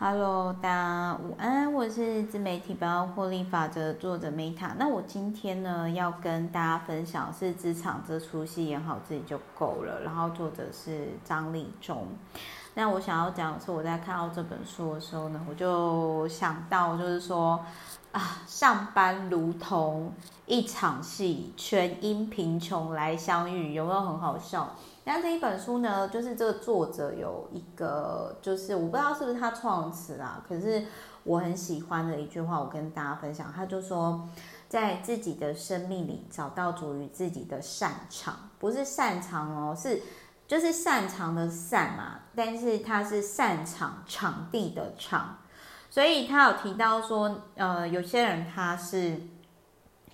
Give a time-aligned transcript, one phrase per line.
[0.00, 4.70] Hello，大家午安，我是自媒体包获利法则作者 Meta。
[4.78, 10.00] 那我今天呢要跟大家分享是职场这出戏演好自己就够了。
[10.02, 12.06] 然后作者是张立中。
[12.74, 17.58] 那我想要讲的是，我在看到这本书的时候呢，我就想到就是说
[18.12, 20.12] 啊，上班如同
[20.46, 24.74] 一场戏，全因贫穷来相遇，有没有很好笑？
[25.04, 30.84] 那这一本书呢，就是这个作者有一个，就是我不知道是不是他创词啦，可是
[31.24, 33.52] 我很喜欢的一句话，我跟大家分享。
[33.54, 34.28] 他就说，
[34.68, 40.02] 在自己的生命里找到属于自己的擅长，不是擅长哦，是
[40.46, 45.38] 就是擅长的擅嘛，但是他是擅长场地的场，
[45.90, 49.20] 所以他有提到说，呃，有些人他是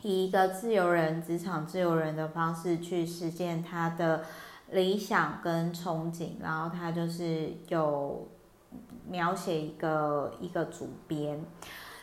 [0.02, 4.22] 以一个自由人、职场自由人的方式去实现他的。
[4.70, 8.26] 理想跟憧憬，然后他就是有
[9.06, 11.44] 描写一个一个主编，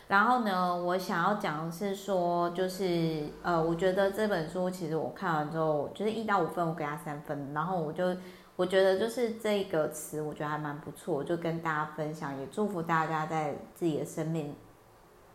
[0.06, 8.16] 然后呢，我想要讲的是说，就是呃，我觉得这本书其实我看完之后，就是一到五分，我给他三分，然后我就
[8.54, 14.54] 我觉得就是这个词，我觉得还蛮不错，我就跟大家分享，也祝福大家在自己的生命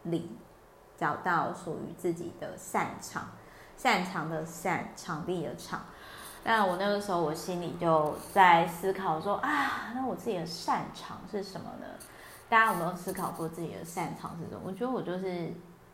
[0.04, 0.30] 里
[0.96, 3.28] 找到属于自己的擅长，
[3.76, 5.82] 擅长的擅，场地的场。
[6.44, 11.88] 那我那个时候，我心里就在思考说啊，那我自己的擅长是什么呢？
[12.48, 14.62] 大家有没有思考过自己的擅长是什么？
[14.64, 15.52] 我觉得我就是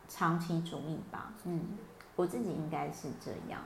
[0.08, 1.60] 长期主义吧，嗯，
[2.14, 3.60] 我自己应该是这样。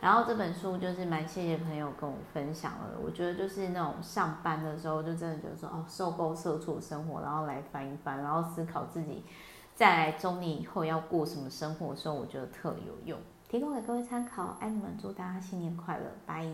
[0.00, 9.24] 然后这本书就是蛮谢谢朋友跟我分享了，我觉得就是那种上班的时候，就真的觉得说哦，受够社畜生活，然后来翻一翻，然后思考自己
[9.74, 13.18] 在中年以后要过什么生活的时候，我觉得特有用。
[13.48, 16.48] 提供给各位参考，爱你们，祝大家新年快乐，拜。